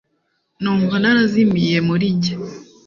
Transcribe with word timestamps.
numva 0.61 0.95
narazimiye 1.01 1.77
muri 1.87 2.05
njye 2.15 2.33